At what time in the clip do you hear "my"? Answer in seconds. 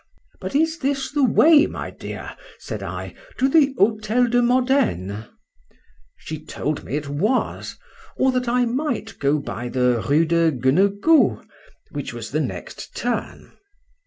1.67-1.91